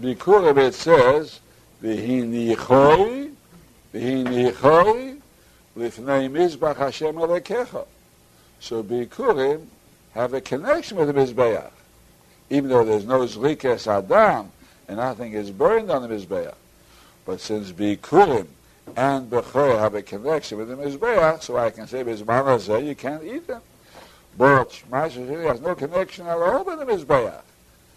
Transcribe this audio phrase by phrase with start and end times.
[0.00, 1.38] Bikurim it says,
[1.80, 3.32] V'hinichoi,
[3.94, 5.20] V'hinichoi,
[5.76, 7.86] Lifnei Mizbach Hashem Alekecha.
[8.58, 9.66] So Bikurim
[10.12, 11.70] have a connection with the Mizbeach.
[12.50, 14.50] Even though there's no Zrikes Adam,
[14.88, 16.54] and nothing is burned on the Mizbeach.
[17.24, 18.48] But since Bikurim
[18.96, 23.22] and Bechor have a connection with the Mizbeach, so I can say Mizmanazeh, you can't
[23.22, 23.62] eat them.
[24.36, 27.42] But Ma'aseh has no connection at all with the Mizbeach.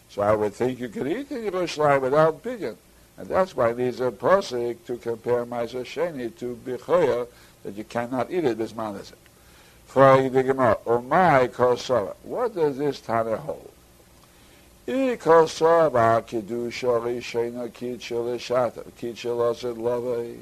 [0.09, 2.77] So I would think you could eat in Yerushalayim without pidyon.
[3.17, 7.27] And that's why there's a posik to compare Ma'aser Sheni to Bichoya,
[7.63, 9.17] that you cannot eat it bisman is it.
[9.87, 12.15] Frag the Gemara, Omai Kosara.
[12.23, 13.71] What does this Tana hold?
[14.87, 20.37] I Kosara Kedusha Rishena Kitchel Shata, Kitchel Osed Love.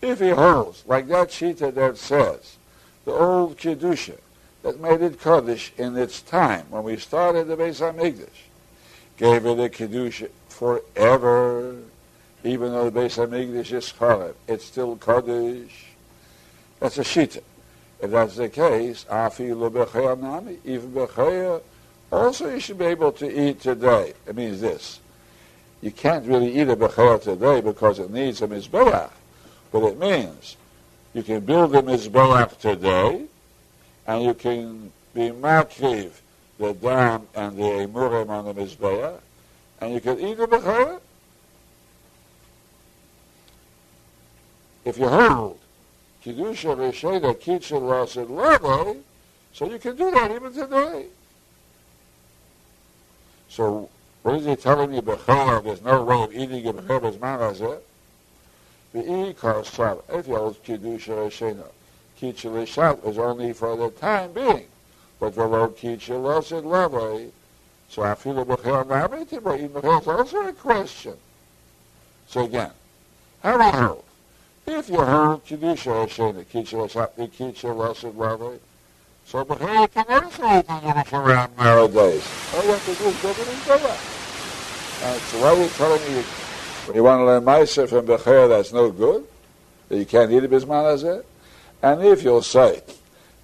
[0.00, 2.56] If he holds, like that Shita that says,
[3.04, 4.18] the old Kedusha,
[4.62, 8.28] that made it Kaddish in its time, when we started the Beis HaMikdash,
[9.20, 11.76] gave it a Kedusha forever,
[12.42, 14.32] even though the Beis HaMikdash is Charev.
[14.48, 15.88] It's still Kaddish.
[16.80, 17.42] That's a Shita.
[18.00, 21.60] If that's the case, Afilu Bechaya Nami, even Bechaya,
[22.10, 24.14] also you should be able to eat today.
[24.26, 25.00] It means this.
[25.82, 29.10] You can't really eat a Bechaya today because it needs a Mizbeach.
[29.70, 30.56] But it means
[31.12, 33.26] you can build a Mizbeach today,
[34.06, 36.12] and you can be makriv
[36.60, 39.18] the dam and the emurim on the mizbeah,
[39.80, 41.00] and you can eat the bechorah.
[44.84, 45.58] If you hold
[46.22, 49.02] kedusha resheda kitchen and leve,
[49.54, 51.06] so you can do that even today.
[53.48, 53.88] So
[54.22, 55.64] what is he telling you bechorah?
[55.64, 57.78] There's no way of eating a bechorah manazeh.
[58.92, 61.64] The ikar you hold kedusha resheda
[62.16, 64.66] kitchen lishat is only for the time being.
[65.20, 67.30] But the Lord teacher loves it lovely.
[67.90, 71.14] So I feel b'chel nabit, but even it's also a question.
[72.26, 72.70] So again,
[73.42, 74.04] do you hold?
[74.66, 78.60] If you hold Kedusha Hashem, the Kitcha the Kitcha loves it lovely,
[79.26, 82.26] so b'chel you can also eat the around nowadays.
[82.54, 83.76] All you have to do is go.
[85.02, 86.22] And so why are you telling me
[86.86, 89.26] when you want to learn Ma'aser from Bechir that's no good,
[89.88, 91.26] that you can't eat it bisman as it?
[91.82, 92.82] And if you'll say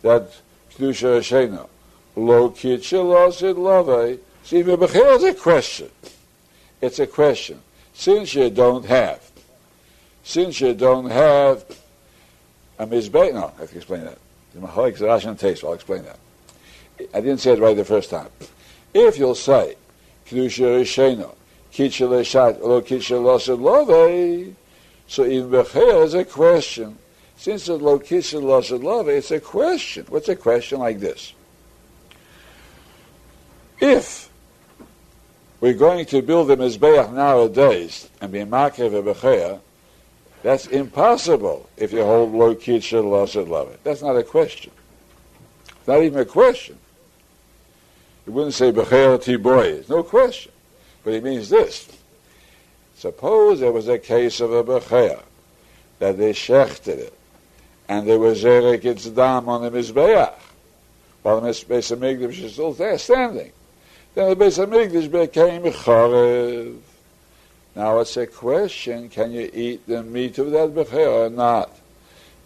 [0.03, 0.31] that
[0.77, 1.67] Kedusha Hashena.
[2.17, 4.19] Lo kitcha losid love.
[4.43, 5.91] See, Mebechel is a question.
[6.81, 7.61] It's a question.
[7.95, 9.31] Since you don't have,
[10.23, 11.65] since you don't have
[12.79, 14.19] a mizbeh, no, I have to explain that.
[14.63, 16.19] I'll explain that.
[17.13, 18.29] I didn't say it right the first time.
[18.95, 19.77] If you'll say,
[20.27, 21.35] Kedusha
[21.73, 24.55] Kitcha Leshat, Lo Kitcha Losid
[25.07, 26.99] so in Bechel is a question.
[27.37, 30.07] Since it's location lost love, it's a question.
[30.09, 31.35] What's a question like this?
[33.81, 34.31] If
[35.61, 39.61] we're going to build a Mizbeach nowadays and be Makev Becheya,
[40.43, 43.71] that's impossible if you hold low kitcha lost love.
[43.71, 43.81] it.
[43.85, 44.73] That's not a question.
[45.87, 46.79] Not even a question.
[48.27, 49.89] You wouldn't say Becheya Tiboy.
[49.89, 50.53] No question.
[51.05, 51.89] But it means this.
[52.97, 55.23] Suppose there was a case of a Becheya
[55.99, 57.17] that they shechted it
[57.89, 60.35] and there was Zerek its dam on the Mizbeach,
[61.23, 63.53] while the HaMikdash is still there, standing.
[64.17, 66.79] Then the Beis HaMikdash became Chorev.
[67.75, 71.71] Now it's a question, can you eat the meat of that Becher or not?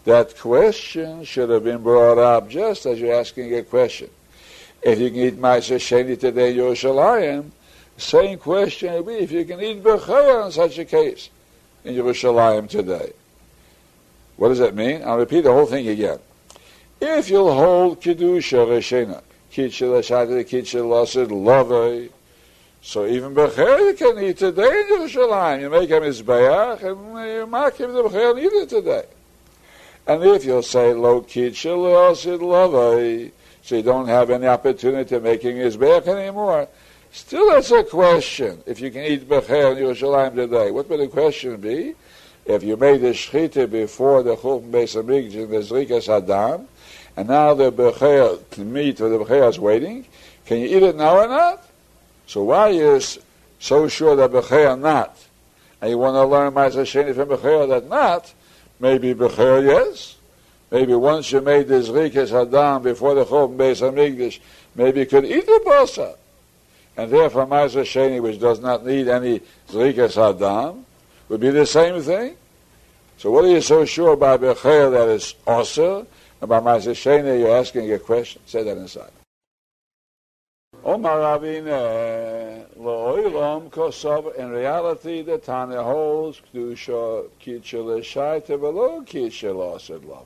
[0.03, 4.09] That question should have been brought up just as you're asking a question.
[4.81, 7.51] If you can eat Ma'aser Sheni today Yerushalayim,
[7.95, 11.29] same question would be if you can eat Becher in such a case
[11.85, 13.13] in Yerushalayim today.
[14.35, 15.03] What does that mean?
[15.05, 16.19] I'll repeat the whole thing again.
[16.99, 19.21] If you'll hold Kedusha Reshena,
[19.51, 22.09] Kitchel Ashadi, Kitchel Lasid, Lovei,
[22.81, 25.61] so even Becher you can eat today in Yerushalayim.
[25.61, 29.05] You make him his bayach and you mark him the Becher and eat it today.
[30.07, 35.23] And if you'll say Lo Kitchel Lasid, Lovei, so you don't have any opportunity of
[35.23, 36.67] making his bayach anymore,
[37.11, 38.63] still that's a question.
[38.65, 41.95] If you can eat Becher in Yerushalayim today, what would the question be?
[42.45, 46.67] if you made the shchita before the chulm beis hamikdash the zrikas adam,
[47.15, 50.05] and now the becher meat or the becher is waiting,
[50.45, 51.65] can you eat it now or not?
[52.27, 52.99] So why you
[53.59, 55.17] so sure that becher not,
[55.81, 58.33] and you want to learn ma'aser sheni from becher that not?
[58.79, 60.15] Maybe becher yes.
[60.71, 64.39] Maybe once you made this zrikas adam before the chulm beis hamikdash,
[64.75, 66.15] maybe you could eat the basa.
[66.97, 70.85] And therefore, Ma'aser Sheni, which does not need any Zrikas Adam,
[71.29, 72.35] would be the same thing.
[73.17, 76.05] So what are you so sure about Bechel that is also?
[76.41, 78.41] About Ma'aseh Sheni, you're asking a question.
[78.47, 79.11] Say that inside.
[80.83, 84.35] Omar Ravina, Lo'ilam.
[84.35, 90.25] In reality, the Tana holds kedusha kitchel shaita velo kitchel said love.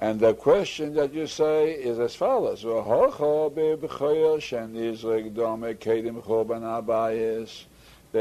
[0.00, 2.70] And the question that you say is as follows: They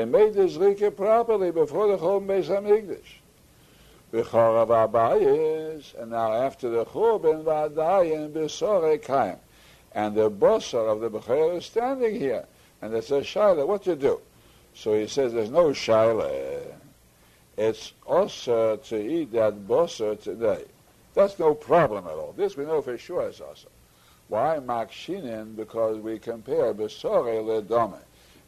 [0.06, 3.23] made the zrika properly before the whole Beis Hamikdash.
[4.14, 9.38] And now after the Churban, Vadayin B'sorei Kaim.
[9.96, 12.46] And the bosser of the Bechor is standing here.
[12.82, 14.22] And it says, Shaila, what you do?
[14.76, 16.62] So he says, there's no Shaila.
[17.58, 20.66] It's also to eat that bosser today.
[21.16, 22.34] That's no problem at all.
[22.38, 23.70] This we know for sure is also.
[24.28, 25.56] Why makshinin?
[25.56, 28.00] Because we compare besore ledome.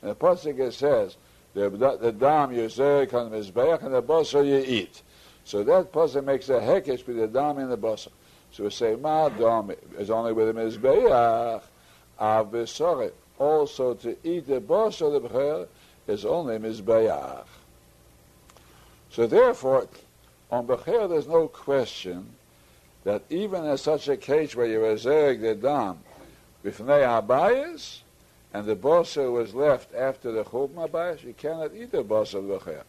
[0.01, 1.17] And the pasuk says
[1.53, 5.01] the the dam you say and the basar you eat.
[5.45, 8.09] So that pasuk makes a hekesh with the dam in the basar.
[8.51, 11.61] So we say ma dam is only with the mizbeach
[12.19, 13.11] av besore.
[13.37, 15.67] Also to eat the basar the bechel
[16.07, 17.45] is only mizbeach.
[19.11, 19.87] So therefore,
[20.51, 22.27] on bechel there's no question
[23.03, 25.99] that even in such a case where you reserve the dam
[26.63, 27.99] b'fnei habayis,
[28.51, 32.47] and the bosa was left after the chub habayis, you cannot eat the bosa of
[32.47, 32.83] the b'cher.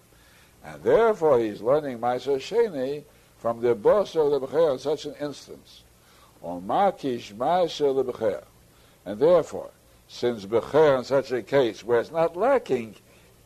[0.64, 3.04] And therefore he's learning Maisa Sheni
[3.38, 5.82] from the bosa of the b'cher in such an instance.
[6.42, 8.42] On makish Maisa the.
[9.04, 9.70] And therefore,
[10.08, 12.96] since b'cher in such a case where it's not lacking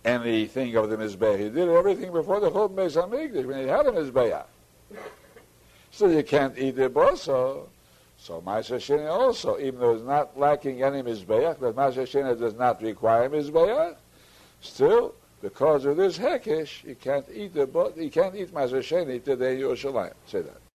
[0.04, 3.92] anything of the mizbeah, he did everything before the chub Beis when he had a
[3.92, 4.44] mizbeah.
[5.90, 7.66] So you can't eat the boso.
[8.16, 12.54] So Ma'aser Sheni also, even though it's not lacking any Mizbeach, but Ma'aser Sheni does
[12.54, 13.96] not require Mizbeach,
[14.60, 17.66] still, because of this Hekesh, he can't eat the
[17.96, 20.12] you can't eat Ma'aser Sheni today in Yerushalayim.
[20.26, 20.69] Say that.